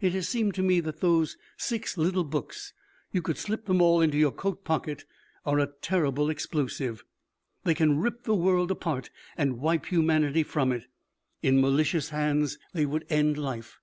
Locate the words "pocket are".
4.64-5.58